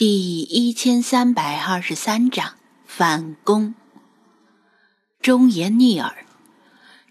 [0.00, 2.54] 第一千三百二十三章
[2.86, 3.74] 反攻。
[5.20, 6.24] 忠言逆耳，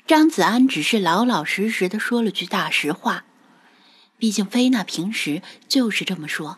[0.07, 3.25] 张子安只是老老实实的说了句大实话。
[4.17, 6.57] 毕竟菲娜平时就是这么说：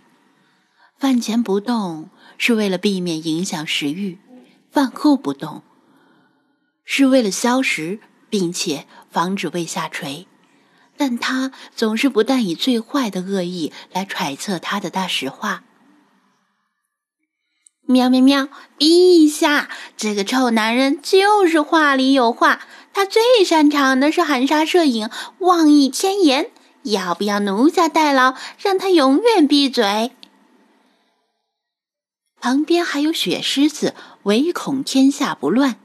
[0.97, 4.17] 饭前不动是为了避免影响食欲，
[4.71, 5.63] 饭后不动
[6.85, 10.27] 是为了消食，并且防止胃下垂。
[10.95, 15.65] 但他总是不但以最坏的恶意来揣测他的大实话。
[17.91, 18.47] 喵喵喵！
[18.79, 22.61] 陛下，这个臭男人就是话里有话，
[22.93, 25.09] 他最擅长的是含沙射影、
[25.39, 26.49] 妄议天言。
[26.83, 30.11] 要不要奴家代劳，让他永远闭嘴？
[32.39, 35.75] 旁边还有雪狮子，唯恐天下不乱。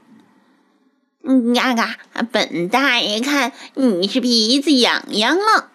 [1.53, 1.97] 嘎嘎！
[2.31, 5.69] 本大爷看你是鼻子痒痒了。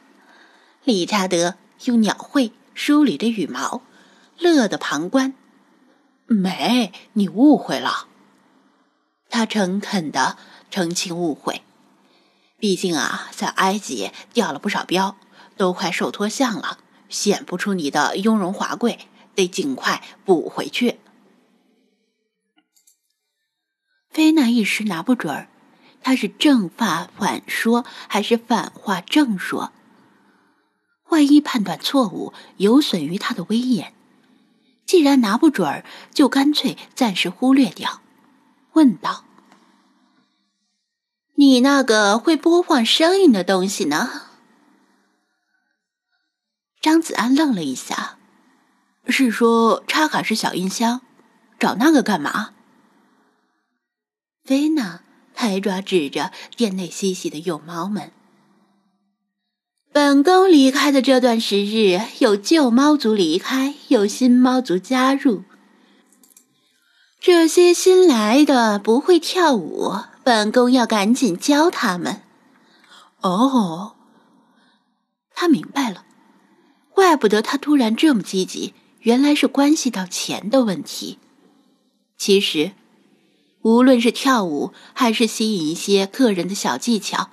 [0.82, 3.82] 理查德用鸟喙梳理着羽毛，
[4.38, 5.34] 乐得旁观。
[6.26, 8.08] 没，你误会了。
[9.28, 10.36] 他诚恳的
[10.70, 11.62] 澄清误会。
[12.58, 15.16] 毕竟啊，在埃及掉了不少标，
[15.56, 21.00] 都快瘦脱相了，显不出你的雍容华贵，得尽快补回去。
[24.10, 25.48] 菲娜一时拿不准儿，
[26.02, 29.72] 他是正话反说，还是反话正说？
[31.08, 33.92] 万一判断错误，有损于他的威严。
[34.92, 38.02] 既然拿不准，就干脆暂时忽略掉。
[38.74, 39.24] 问道
[41.36, 44.10] ：“你那个会播放声音的东西呢？”
[46.82, 48.18] 张子安愣了一下
[49.08, 51.00] ：“是说插卡式小音箱？
[51.58, 52.50] 找那个干嘛？”
[54.44, 55.00] 菲娜
[55.32, 58.12] 抬爪指着店内嬉戏的幼猫们。
[59.92, 65.42] 本宫离开的这段时日，有旧猫族离开，有新猫族加入。
[67.20, 69.92] 这些新来的不会跳舞，
[70.24, 72.22] 本宫要赶紧教他们。
[73.20, 73.92] 哦，
[75.34, 76.06] 他明白了，
[76.88, 81.18] 怪不得他突然这么积极，原来是关系到钱的问题。
[82.16, 82.72] 其实，
[83.60, 87.28] 无论是跳舞，还是吸引一些客人的小技巧。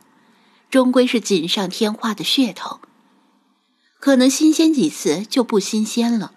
[0.69, 2.80] 终归是锦上添花的噱头，
[4.00, 6.31] 可能新鲜几次就不新鲜了。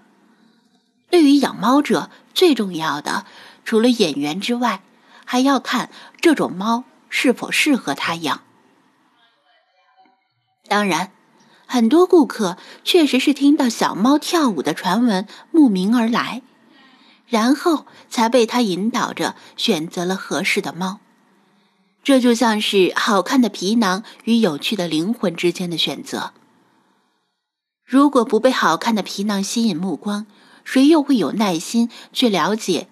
[1.10, 3.26] 对于养猫者，最重要的
[3.64, 4.82] 除了眼缘之外，
[5.26, 8.42] 还要看这种猫是否适合他养。
[10.66, 11.12] 当然，
[11.66, 16.40] 很多顾客确实是听到小猫跳舞的传闻慕名而来，
[17.26, 21.00] 然后才被他引导着选择了合适的猫。
[22.02, 26.32] 这就像是好看的皮囊与有趣的灵魂之间的选择。
[27.84, 30.26] 如果不被好看的皮囊吸引目光，
[30.64, 32.88] 谁又会有耐心去了解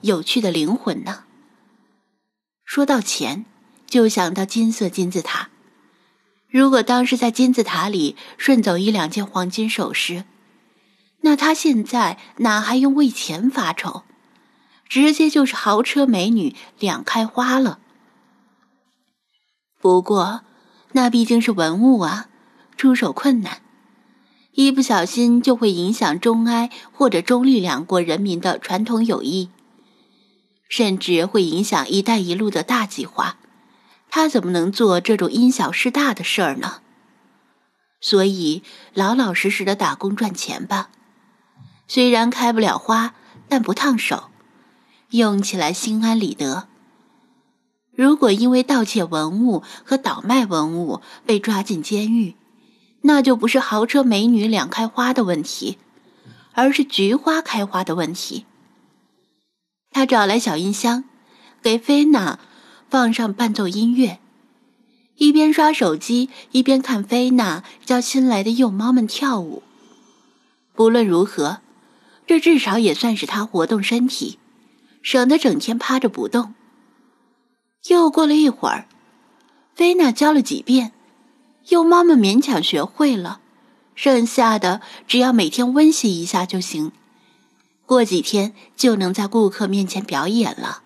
[0.00, 1.24] 有趣的灵魂呢？
[2.64, 3.44] 说到钱，
[3.86, 5.50] 就想到金色金字塔。
[6.48, 10.24] 如果当时在金字塔里顺走一两件黄金首饰，
[11.20, 14.04] 那他现在哪还用为钱发愁？
[14.88, 17.80] 直接就是豪车美女两开花了。
[19.84, 20.40] 不过，
[20.92, 22.28] 那毕竟是文物啊，
[22.74, 23.60] 出手困难，
[24.52, 29.50] 一不小心就会影响中埃或者中立两国人民的传统友谊，
[30.70, 33.36] 甚至会影响“一带一路”的大计划。
[34.08, 36.80] 他怎么能做这种因小失大的事儿呢？
[38.00, 38.62] 所以，
[38.94, 40.88] 老老实实的打工赚钱吧。
[41.86, 43.14] 虽然开不了花，
[43.50, 44.30] 但不烫手，
[45.10, 46.68] 用起来心安理得。
[47.96, 52.34] 如果因为盗窃文物和倒卖文物被抓进监狱，
[53.02, 55.78] 那就不是豪车美女两开花的问题，
[56.52, 58.46] 而是菊花开花的问题。
[59.90, 61.04] 他找来小音箱，
[61.62, 62.40] 给菲娜
[62.90, 64.18] 放上伴奏音乐，
[65.16, 69.62] 一边刷手机一边看菲娜教新来的幼猫们跳舞。
[70.74, 71.58] 不论如何，
[72.26, 74.40] 这至少也算是他活动身体，
[75.00, 76.54] 省得整天趴着不动。
[77.88, 78.86] 又过了一会儿，
[79.74, 80.92] 菲娜教了几遍，
[81.68, 83.40] 幼猫们勉强学会了，
[83.94, 86.92] 剩下的只要每天温习一下就行，
[87.84, 90.82] 过几天就能在顾客面前表演了。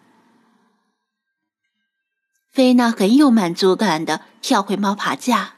[2.51, 5.55] 菲娜很有满足感的跳回猫爬架，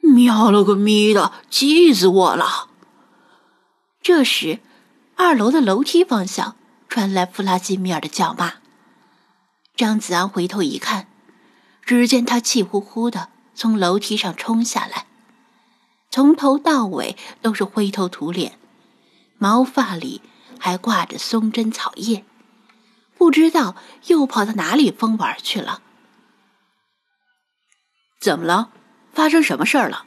[0.00, 2.68] 喵了个咪的，气死我了！
[4.02, 4.58] 这时，
[5.14, 6.56] 二楼的楼梯方向
[6.88, 8.54] 传来弗拉基米尔的叫骂。
[9.74, 11.08] 张子安回头一看，
[11.82, 15.06] 只见他气呼呼的从楼梯上冲下来，
[16.10, 18.58] 从头到尾都是灰头土脸，
[19.38, 20.20] 毛发里
[20.58, 22.24] 还挂着松针草叶，
[23.16, 23.76] 不知道
[24.06, 25.80] 又跑到哪里疯玩去了。
[28.20, 28.70] 怎么了？
[29.12, 30.06] 发生什么事儿了？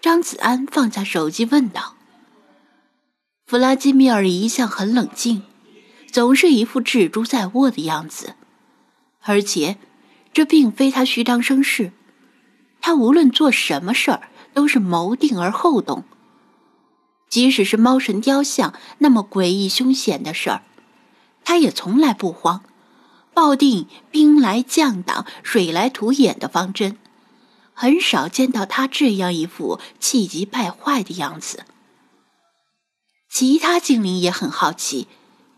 [0.00, 1.94] 张子安放下手机问道。
[3.46, 5.44] 弗拉基米尔一向很冷静，
[6.12, 8.34] 总是一副蜘蛛在握的样子，
[9.22, 9.78] 而且
[10.34, 11.92] 这并非他虚张声势，
[12.82, 16.04] 他无论做什么事儿都是谋定而后动。
[17.30, 20.62] 即使是猫神雕像那么诡异凶险的事儿，
[21.44, 22.62] 他也从来不慌，
[23.32, 26.98] 抱定兵来将挡、水来土掩的方针，
[27.72, 31.64] 很少见到他这样一副气急败坏的样子。
[33.30, 35.08] 其他精灵也很好奇，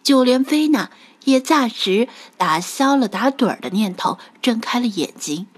[0.05, 0.91] 就连菲娜
[1.25, 5.49] 也暂时打消了打盹儿的念头，睁开了眼睛。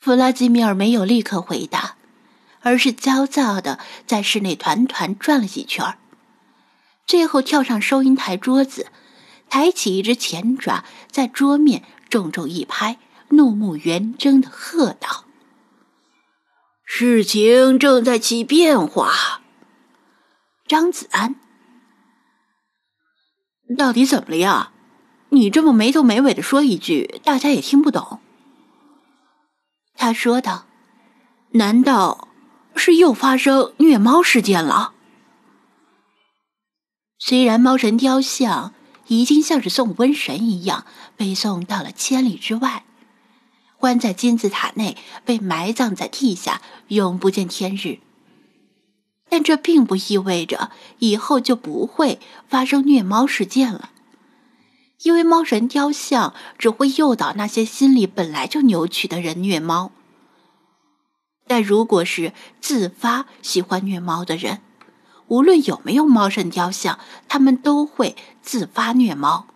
[0.00, 1.96] 弗拉基米尔没有立刻回答，
[2.60, 5.96] 而是焦躁的在室内团团转了几圈
[7.06, 8.88] 最后跳上收银台桌子，
[9.48, 12.98] 抬起一只前爪，在桌面重重一拍，
[13.28, 15.26] 怒目圆睁的喝道
[16.84, 19.42] ：“事情正在起变化。”
[20.66, 21.34] 张子安，
[23.76, 24.70] 到底怎么了呀？
[25.30, 28.20] 你这么没头没尾的说一句，大家也听不懂。
[29.94, 30.66] 他说道
[31.52, 32.28] ：“难道
[32.76, 34.92] 是又发生虐猫事件了？”
[37.18, 38.74] 虽然猫神雕像
[39.08, 40.86] 已经像是送瘟神一样
[41.16, 42.84] 被送到了千里之外，
[43.78, 47.98] 关在金字塔内，被埋葬在地下，永不见天日。
[49.34, 50.70] 但这并不意味着
[51.00, 53.90] 以后就不会发生虐猫事件了，
[55.02, 59.90] 因为猫神雕像只会诱导那些心理本来就扭曲的人虐猫。
[61.48, 64.60] 但如果是自发喜欢虐猫的人，
[65.26, 69.48] 无论有没有猫神雕像，他们都会自发虐猫。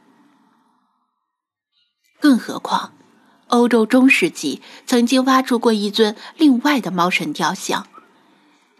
[2.18, 2.94] 更何况，
[3.46, 7.86] 欧洲中世纪曾经挖出过一尊另外的猫神雕像。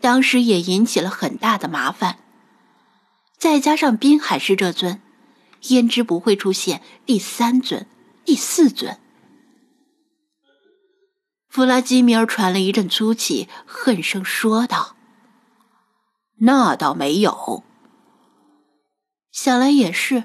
[0.01, 2.19] 当时也引起了很大的麻烦，
[3.37, 5.01] 再加上滨海市这尊，
[5.69, 7.87] 焉知不会出现第三尊、
[8.25, 8.99] 第四尊？
[11.49, 14.95] 弗拉基米尔喘了一阵粗气，恨声说道
[16.41, 17.65] ：“那倒没有。
[19.33, 20.25] 想来也是，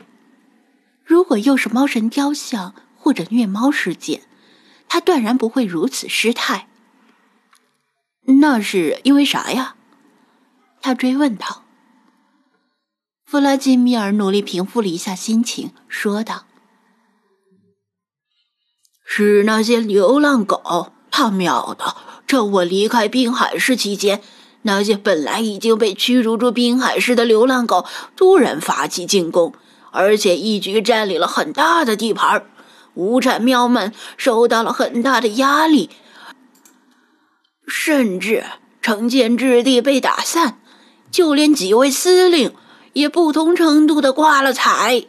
[1.03, 4.23] 如果又是猫神雕像或者虐猫事件，
[4.87, 6.67] 他断然不会如此失态。”
[8.25, 9.75] 那是因为啥呀？
[10.81, 11.63] 他追问道。
[13.25, 16.45] 弗拉基米尔努力平复了一下心情，说道
[19.03, 21.95] ：“是那些流浪狗，他喵的！
[22.27, 24.21] 趁我离开滨海市期间，
[24.61, 27.85] 那些本来已经被驱逐出滨海市的流浪狗
[28.15, 29.53] 突然发起进攻，
[29.91, 32.45] 而且一举占领了很大的地盘，
[32.93, 35.89] 无产喵们受到了很大的压力。”
[37.67, 38.43] 甚至
[38.81, 40.59] 城建之地被打散，
[41.09, 42.53] 就连几位司令
[42.93, 45.05] 也不同程度的挂了彩。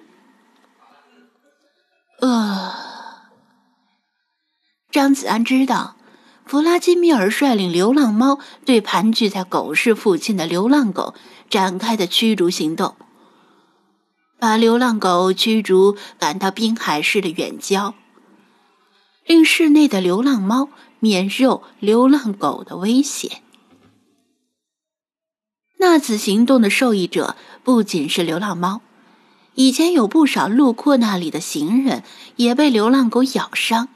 [2.20, 2.72] 呃，
[4.90, 5.96] 张子安知道，
[6.46, 11.14] 弗拉基米尔率领流浪猫对盘踞在狗市附近的流浪狗
[11.50, 12.94] 展开的驱逐行动，
[14.38, 17.94] 把流浪狗驱逐赶到滨海市的远郊，
[19.26, 20.68] 令市内的流浪猫。
[21.04, 23.42] 免受流浪狗的威胁。
[25.76, 28.80] 那次行动的受益者不仅是流浪猫，
[29.52, 32.04] 以前有不少路过那里的行人
[32.36, 33.90] 也被流浪狗咬伤。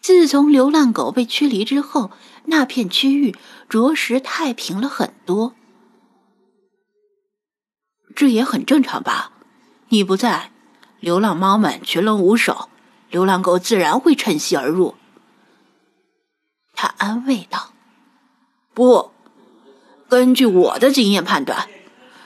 [0.00, 2.12] 自从流浪狗被驱离之后，
[2.44, 3.34] 那片区域
[3.68, 5.56] 着实太平了很多。
[8.14, 9.32] 这也很正常吧？
[9.88, 10.52] 你不在，
[11.00, 12.68] 流浪猫们群龙无首，
[13.10, 14.94] 流浪狗自然会趁虚而入。
[16.76, 17.72] 他安慰道
[18.74, 19.12] ：“不，
[20.08, 21.68] 根据我的经验判断，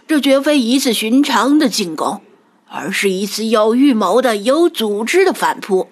[0.07, 2.23] 这绝非一次寻常的进攻，
[2.67, 5.91] 而是一次有预谋的、有组织的反扑，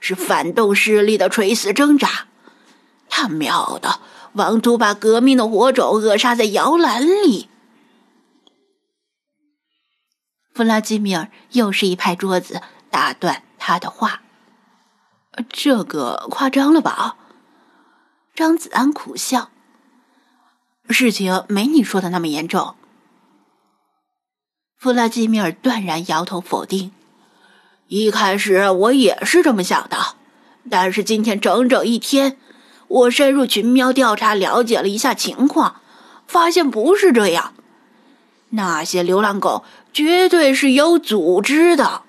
[0.00, 2.26] 是反动势力的垂死挣扎。
[3.10, 4.00] 他喵的，
[4.32, 7.48] 妄图把革命的火种扼杀在摇篮里！”
[10.54, 12.60] 弗拉基米尔又是一拍桌子，
[12.90, 14.22] 打断他的话
[15.48, 17.16] ：“这个夸张了吧？”
[18.38, 19.50] 张子安苦笑
[20.88, 22.76] ：“事情没你说的那么严重。”
[24.78, 26.92] 弗拉基米尔断然摇头否定
[27.88, 30.14] ：“一开始我也是这么想的，
[30.70, 32.38] 但是今天整整一天，
[32.86, 35.80] 我深入群喵调查了解了一下情况，
[36.28, 37.54] 发现不是这样。
[38.50, 42.02] 那些流浪狗绝对是有组织的。